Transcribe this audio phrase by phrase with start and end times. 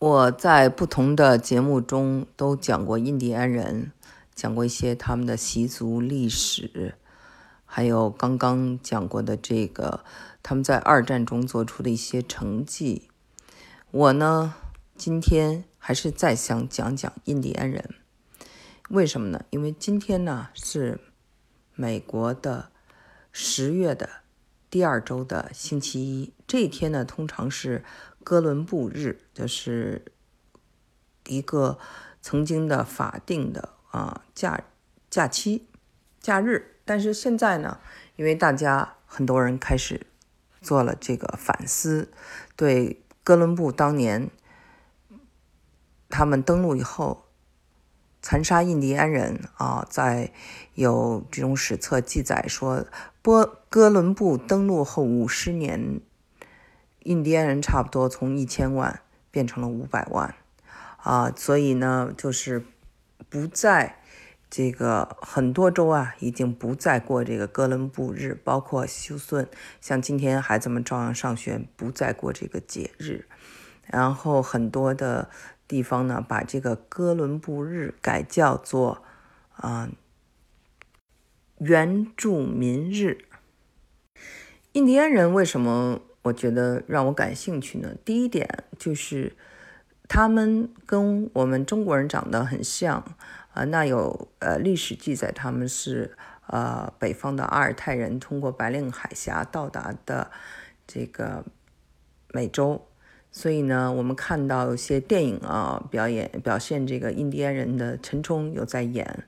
[0.00, 3.92] 我在不同的节目中都讲过印第安人，
[4.34, 6.94] 讲过一些他们的习俗历史，
[7.66, 10.02] 还有刚刚讲过的这个
[10.42, 13.10] 他们在二战中做出的一些成绩。
[13.90, 14.54] 我呢，
[14.96, 17.96] 今天还是再想讲讲印第安人，
[18.88, 19.44] 为什么呢？
[19.50, 20.98] 因为今天呢是
[21.74, 22.70] 美国的
[23.32, 24.08] 十月的
[24.70, 27.84] 第二周的星期一，这一天呢通常是。
[28.22, 30.04] 哥伦布日就是
[31.26, 31.78] 一个
[32.20, 34.62] 曾经的法定的啊假
[35.08, 35.66] 假期
[36.20, 37.80] 假日，但是现在呢，
[38.16, 40.06] 因为大家很多人开始
[40.60, 42.12] 做了这个反思，
[42.56, 44.30] 对哥伦布当年
[46.08, 47.24] 他们登陆以后
[48.20, 50.32] 残杀印第安人啊，在
[50.74, 52.86] 有这种史册记载说，
[53.22, 56.02] 波哥伦布登陆后五十年。
[57.04, 59.00] 印第安人差不多从一千万
[59.30, 60.34] 变成了五百万，
[60.98, 62.62] 啊，所以呢，就是
[63.30, 63.96] 不在
[64.50, 69.48] 这个很多州啊，已经不再过这个哥伦布日，包括休斯顿，
[69.80, 73.26] 像今天孩子们照样上学，不再过这个节日。
[73.86, 75.30] 然后很多的
[75.66, 79.02] 地方呢，把这个哥伦布日改叫做
[79.52, 79.88] 啊
[81.58, 83.24] 原住民日。
[84.72, 86.02] 印第安人为什么？
[86.22, 87.94] 我觉得让我感兴趣呢。
[88.04, 88.46] 第一点
[88.78, 89.32] 就是，
[90.06, 93.02] 他们跟我们中国人长得很像
[93.54, 93.64] 啊。
[93.64, 96.14] 那有呃历史记载，他们是
[96.48, 100.30] 呃北方的阿尔泰人，通过白令海峡到达的
[100.86, 101.42] 这个
[102.34, 102.86] 美洲。
[103.32, 109.24] 所以呢，我们看到有些电影啊，表演表现这个印第安人的陈冲有在演。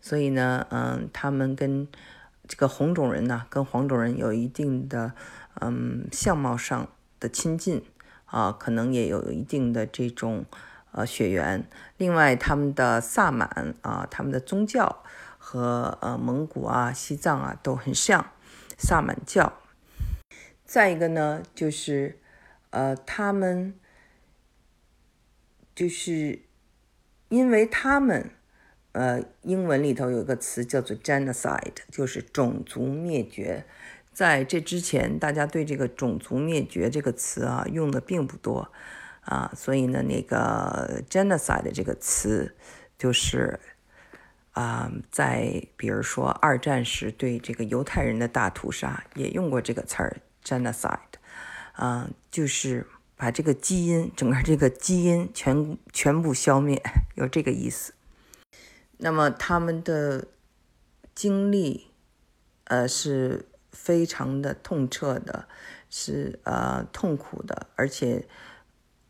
[0.00, 1.86] 所以呢，嗯，他们跟
[2.48, 5.12] 这个红种人呢，跟黄种人有一定的。
[5.60, 7.84] 嗯，相貌上的亲近
[8.26, 10.44] 啊，可能也有一定的这种
[10.92, 11.66] 呃血缘。
[11.96, 15.02] 另外，他们的萨满啊，他们的宗教
[15.38, 18.32] 和呃蒙古啊、西藏啊都很像，
[18.78, 19.52] 萨满教。
[20.64, 22.20] 再一个呢，就是
[22.70, 23.74] 呃，他们
[25.74, 26.42] 就是
[27.28, 28.30] 因为他们
[28.92, 33.66] 呃，英文里头有一个词叫做 genocide，就是种族灭绝。
[34.20, 38.70] 在这之前，大家对这个“种族灭绝”这个词啊用的并不多
[39.22, 42.54] 啊，所以呢，那个 “genocide” 这个词
[42.98, 43.58] 就是
[44.52, 51.16] 啊，在比如说二战时对这个犹太人的大屠杀也用过这个词儿 “genocide”，
[51.72, 52.86] 啊，就是
[53.16, 56.82] 把这个基因整个这个基因全全部消灭，
[57.14, 57.94] 有这个意思。
[58.98, 60.28] 那么他们的
[61.14, 61.86] 经历，
[62.64, 63.46] 呃，是。
[63.90, 65.48] 非常的痛彻的，
[65.88, 68.24] 是呃痛苦的，而且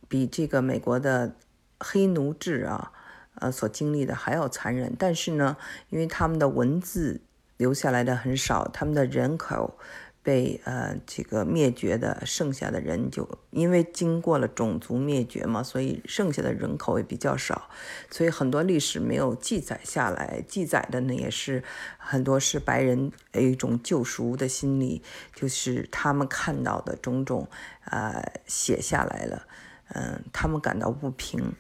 [0.08, 1.36] 比这个美国的
[1.78, 2.90] 黑奴制啊，
[3.34, 4.96] 呃所经历的还要残忍。
[4.98, 5.58] 但是呢，
[5.90, 7.20] 因为他们的文字
[7.58, 9.78] 留下来的很少，他们的人口。
[10.22, 17.70] 被呃这个灭绝的剩下的人，就因为经过了种族灭绝嘛，所以剩下的人口也比较少，
[18.10, 20.44] 所以很多历史没有记载下来。
[20.46, 21.64] 记载的呢也是
[21.96, 25.02] 很多是白人有一种救赎的心理，
[25.34, 27.48] 就是他们看到的种种
[27.86, 29.46] 呃写下来了，
[29.94, 31.54] 嗯，他们感到不平，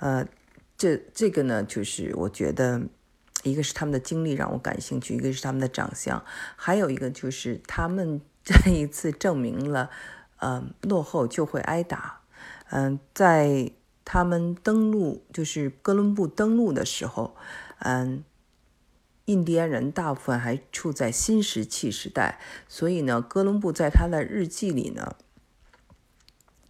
[0.00, 0.26] 呃，
[0.78, 2.80] 这这个呢就是我觉得。
[3.50, 6.22] 一个是他们的经历让我感兴趣，一个是他们的长相，
[6.56, 9.90] 还有一个就是他们 这一次证明了，
[10.40, 12.20] 嗯，落后就会挨打。
[12.70, 13.70] 嗯，在
[14.04, 17.36] 他们登陆，就是哥伦布登陆的时候，
[17.78, 18.24] 嗯，
[19.26, 25.16] 印第安人大部分还处在新石器时代，所以呢，哥伦布在他的日记里呢，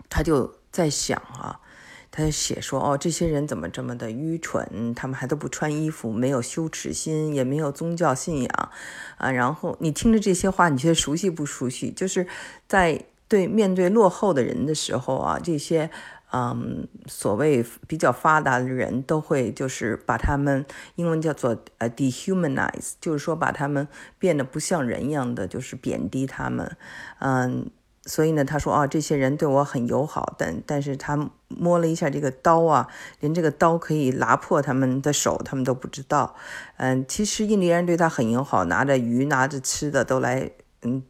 [0.08, 1.60] 他就在想啊。
[2.16, 4.94] 他写说：“哦，这些人怎么这么的愚蠢？
[4.94, 8.70] 他们还都不穿衣服，没有羞耻心，也没有宗教信仰，
[9.18, 9.30] 啊！
[9.30, 11.90] 然后你听着这些话，你觉得熟悉不熟悉？
[11.90, 12.26] 就是
[12.66, 15.90] 在对面对落后的人的时候啊，这些
[16.32, 20.64] 嗯所谓比较发达的人都会就是把他们
[20.94, 23.86] 英文叫做呃 dehumanize，就是说把他们
[24.18, 26.76] 变得不像人一样的，就是贬低他们，
[27.18, 27.70] 嗯。”
[28.06, 32.88] 所以呢，他说啊，这些人对我很友好，但但是他摸了一下这个刀啊，
[33.18, 36.36] 连这个刀可以拿破他们的手，他们都不知道。
[36.76, 41.02] 嗯，其实印第安人对他很友好，拿着鱼、拿着吃的都来嗯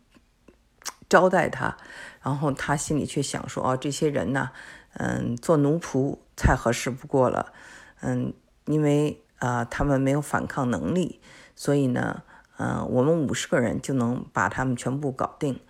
[1.08, 1.76] 招待他。
[2.22, 4.50] 然后他心里却想说，哦，这些人呢，
[4.94, 7.52] 嗯，做奴仆太合适不过了。
[8.00, 8.32] 嗯，
[8.64, 11.20] 因为啊，他们没有反抗能力，
[11.54, 12.22] 所以呢，
[12.56, 15.60] 嗯，我们五十个人就能把他们全部搞定。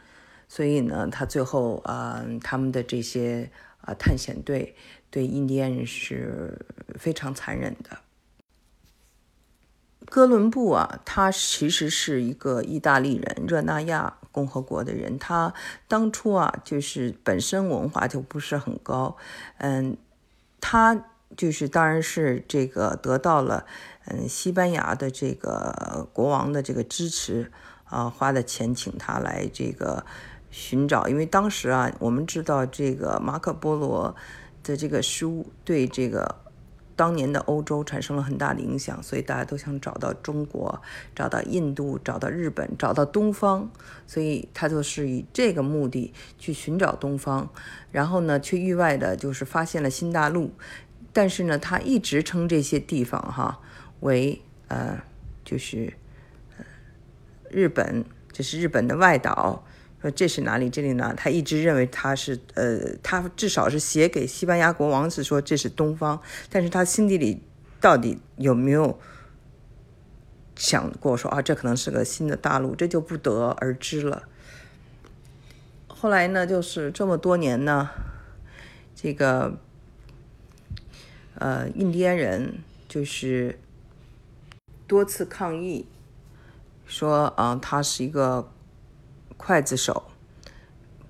[0.48, 3.50] 所以呢，他最后啊，他们的这些
[3.81, 4.75] 啊探险队
[5.10, 6.66] 对印第安人是
[6.98, 7.98] 非常残忍的。
[10.08, 15.19] 哥伦布啊，他其实是一个意大利人，热那亚共和国的人。
[15.19, 15.52] 他
[15.88, 19.16] 当初啊，就是本身文化就不是很高，
[19.58, 19.96] 嗯，
[20.60, 21.06] 他
[21.37, 23.66] 就是当然是这个得到了
[24.04, 27.50] 嗯西班牙的这个国王的这个支持
[27.82, 30.06] 啊，花的钱请他来这个
[30.50, 34.14] 寻找，因为当时啊，我们知道这个马可波罗
[34.62, 36.43] 的这个书对这个。
[36.98, 40.81] 当年的欧洲产生了很大的影响，所以大家都想找到中国，
[41.14, 43.69] 找到印度，找到日本，找到东方，
[44.06, 47.50] 所以他就是以这个目的去寻找东方，
[47.92, 50.54] 然后呢，却意外的就是发现了新大陆，
[51.12, 53.60] 但是呢，他一直称这些地方哈
[54.00, 54.99] 为呃，
[55.44, 55.92] 就是
[56.56, 56.64] 呃
[57.50, 59.66] 日本，这是日本的外岛。
[60.10, 60.68] 这是哪里？
[60.68, 61.14] 这里呢？
[61.16, 66.20] 他一直认为他是，呃，他至少是写给西班牙国王是说这是东方，
[66.50, 67.42] 但是他心底里
[67.80, 68.98] 到底有没有
[70.56, 72.74] 想过说啊，这可能是个新的大陆？
[72.74, 74.24] 这就不得而知了。
[75.88, 77.90] 后来呢，就是这么多年呢，
[78.94, 79.58] 这个
[81.36, 82.58] 呃，印第安人
[82.88, 83.58] 就是
[84.86, 85.86] 多次抗议，
[86.86, 88.52] 说啊，他是一个。
[89.38, 90.04] 刽子手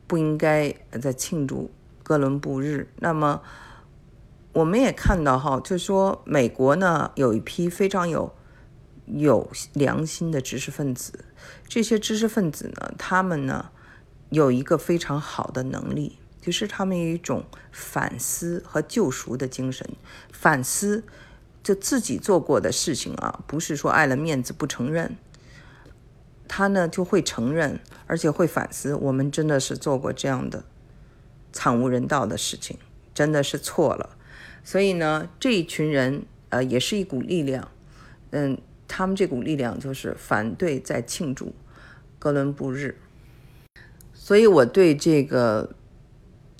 [0.06, 1.70] 不应该在庆祝
[2.02, 2.88] 哥伦布日。
[2.99, 3.43] 那么，
[4.52, 8.34] 我们也看到哈，就说美国呢有一批非常有
[9.06, 11.25] 有良心的知识分子。
[11.69, 13.70] 这些知识分子呢，他们呢
[14.31, 19.88] 有一个非常好的能力，就是他们有一种反思和救赎的精神。
[20.32, 21.05] 反思
[21.62, 25.17] 就自己做过的事情啊，不是说爱了面子不承认。
[26.48, 30.64] 他呢就会承认，而且会反思，我们真的是做过这样的
[31.52, 32.78] 惨无人道的事情，
[33.14, 34.16] 真的是错了。
[34.62, 37.69] 所以呢，这一群人呃也是一股力量，
[38.31, 41.54] 嗯，他们这股力量就是反对在庆祝
[42.19, 42.96] 哥伦布日。
[44.14, 45.70] 所以我对这个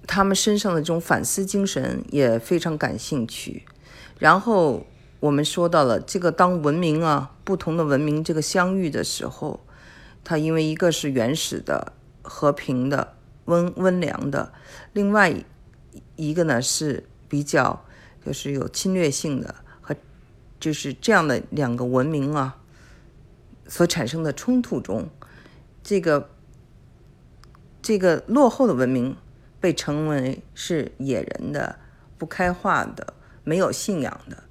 [0.07, 3.65] 他们身上的这种反思精神也非常感兴趣。
[4.19, 4.87] 然后
[5.21, 9.61] 我们说到了这个，当文明啊不同的文明这个相遇的时候。
[10.29, 13.15] 它因为一个是原始的、和平的、
[13.45, 14.53] 温温良的，
[14.93, 15.33] 另外
[16.17, 17.85] 一个呢是比较
[18.25, 19.95] 就是有侵略性的和
[20.59, 22.61] 就是这样的两个文明啊
[23.69, 25.09] 所产生的冲突中，
[25.85, 26.29] 这个
[27.81, 29.17] 这个落后的文明
[29.61, 31.79] 被称为是野人的、
[32.19, 33.15] 不开化的、
[33.45, 34.43] 没有信仰的，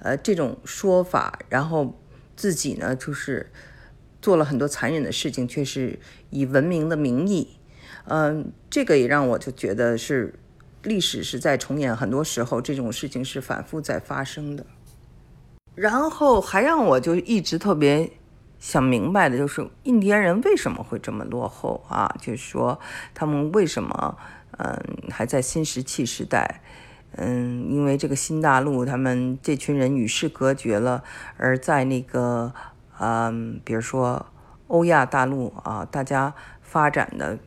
[0.00, 1.98] 呃，这种说法，然后
[2.36, 3.50] 自己呢就是。
[4.22, 5.98] 做了很多残忍的事情，却是
[6.30, 7.56] 以文明的名义，
[8.04, 10.32] 嗯，这个也让我就觉得是
[10.84, 14.64] 历史是在重演，很多时候这种事情是反复在发生的。
[15.74, 18.08] 然后还让我就一直特别
[18.60, 22.14] 想明白的就是，印第安人为什么会这么落后啊？
[22.20, 22.78] 就是说
[23.12, 24.16] 他们为什么
[24.58, 24.80] 嗯
[25.10, 26.62] 还在新石器时代？
[27.16, 31.02] 嗯，因为这个新大陆，他们这群人与世隔绝了，
[31.36, 32.54] 而在那个。
[32.98, 34.26] 嗯，比如说
[34.68, 37.38] 欧亚大陆啊，大家发展的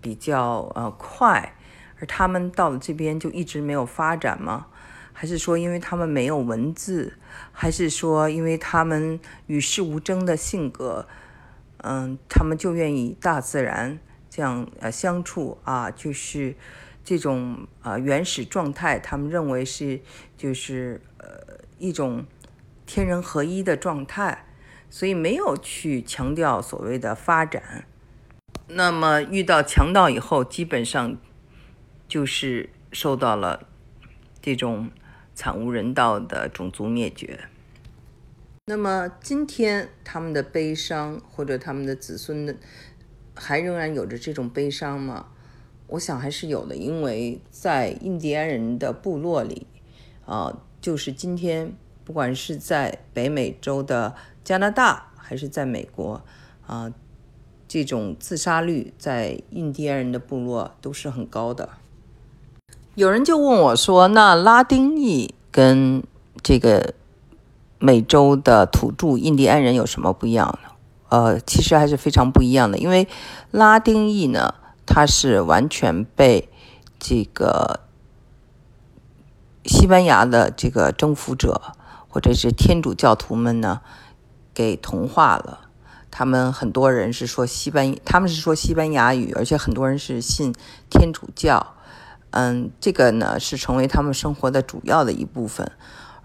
[0.00, 1.54] 比较呃快，
[1.98, 4.66] 而他们到了这边就一直没有发展吗？
[5.12, 7.18] 还是说因为他们没有文字？
[7.52, 11.06] 还是说因为他们与世无争的性格？
[11.78, 13.98] 嗯，他们就愿意大自然
[14.30, 16.56] 这样呃相处啊，就是
[17.04, 20.00] 这种啊原始状态，他们认为是
[20.36, 21.26] 就是呃
[21.78, 22.24] 一种
[22.86, 24.46] 天人合一的状态。
[24.92, 27.86] 所以没有去强调所谓的发展，
[28.68, 31.16] 那么遇到强盗以后，基本上
[32.06, 33.66] 就是受到了
[34.42, 34.90] 这种
[35.34, 37.48] 惨无人道的种族灭绝。
[38.66, 42.54] 那么今天他们的悲伤，或者他们的子孙的，
[43.34, 45.28] 还仍然有着这种悲伤吗？
[45.86, 49.66] 我想还是有的，因为在印第安人的部落里，
[50.26, 51.72] 啊，就是今天
[52.04, 54.14] 不管是在北美洲的。
[54.44, 56.20] 加拿大还是在美国
[56.66, 56.92] 啊？
[57.68, 61.68] 这种自杀率在印第安人的部落都是很高的。
[62.96, 66.02] 有人就问我说：“那拉丁裔跟
[66.42, 66.92] 这个
[67.78, 70.70] 美洲的土著印第安人有什么不一样呢？”
[71.08, 73.06] 呃，其实还是非常不一样的，因为
[73.52, 74.54] 拉丁裔呢，
[74.84, 76.48] 它是完全被
[76.98, 77.78] 这个
[79.64, 81.60] 西班牙的这个征服者
[82.12, 83.80] 或者是天主教徒们呢。
[84.54, 85.70] 给同化了，
[86.10, 90.52] 他们很多人是说西班，他们是说西班牙语，而且很多人是信
[90.90, 91.74] 天主教，
[92.32, 95.72] 嗯，这个呢是成为他们生活的主要的一部分，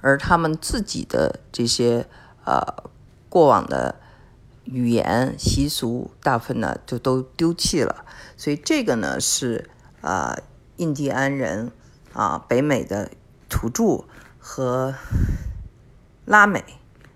[0.01, 2.05] 而他们自己的这些
[2.43, 2.83] 呃
[3.29, 3.95] 过往的
[4.65, 8.03] 语言习俗，大部分呢就都丢弃了。
[8.35, 9.69] 所以这个呢是
[10.01, 10.35] 呃
[10.75, 11.71] 印第安人
[12.11, 13.09] 啊，北美的
[13.47, 14.03] 土著
[14.37, 14.93] 和
[16.27, 16.63] 拉美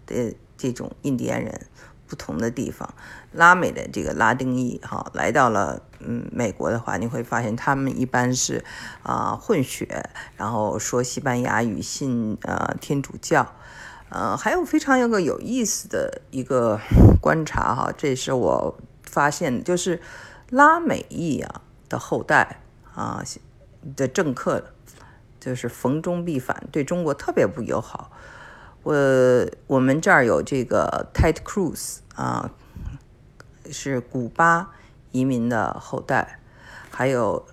[0.08, 1.68] 的这种印第安人。
[2.08, 2.94] 不同的地方，
[3.32, 8.65] 拉美的这个拉丁裔哈来到了嗯美国的话，你会发现他们一般是
[9.01, 13.53] 啊混血，然后说西班牙语，信呃天主教，
[14.10, 16.77] 呃还有非常有个有意思的一个
[17.22, 20.01] 观察哈，这是我发现，就是
[20.50, 22.60] 拉美裔啊的后代
[22.94, 23.24] 啊
[23.96, 24.65] 的政客，
[25.39, 28.12] 就是逢中必反，对中国特别不友好。
[28.84, 28.96] 我
[29.68, 32.52] 我们这儿有这个 Ted Cruz 啊，
[33.70, 34.74] 是古巴
[35.12, 36.40] 移民的后代，
[36.90, 37.46] 还有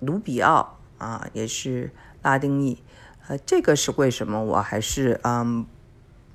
[0.00, 1.90] 卢比奥啊，也是
[2.22, 2.82] 拉丁裔。
[3.26, 4.42] 呃，这个是为什么？
[4.42, 5.66] 我还是嗯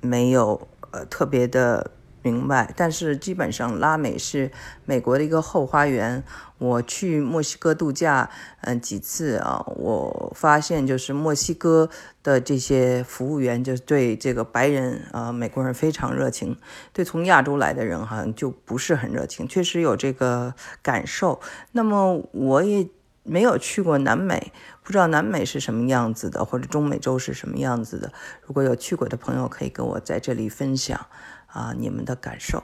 [0.00, 1.90] 没有呃特别的。
[2.24, 4.50] 明白，但是基本上拉美是
[4.86, 6.24] 美国的一个后花园。
[6.56, 8.30] 我去墨西哥度假，
[8.62, 11.90] 嗯，几次啊，我发现就是墨西哥
[12.22, 16.56] 的这些服务员就对这个白人啊美国人非常热情，
[16.94, 21.38] 对从亚洲来的人好像就不是很热情，确实有这个感受。
[21.72, 22.88] 那么我也
[23.22, 24.50] 没有去过南美，
[24.82, 28.10] 不知道南美是什么样子的，或者中美洲是什么样子的。
[28.46, 31.06] 如果有去过的朋友，可以跟我在这里分享。
[31.54, 32.62] 啊，你们的感受。